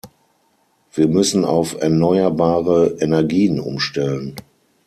Wir 0.95 1.07
müssen 1.07 1.45
auf 1.45 1.79
erneuerbare 1.79 2.95
Energien 2.99 3.59
umstellen. 3.59 4.35